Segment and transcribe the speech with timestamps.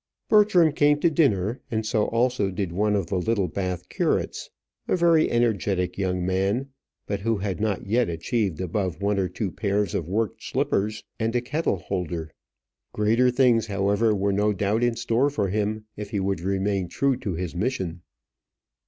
[0.29, 4.49] Bertram came to dinner; and so also did one of the Littlebath curates,
[4.87, 6.69] a very energetic young man,
[7.05, 11.35] but who had not yet achieved above one or two pairs of worked slippers and
[11.35, 12.31] a kettle holder.
[12.93, 17.15] Greater things, however, were no doubt in store for him if he would remain true
[17.17, 18.01] to his mission.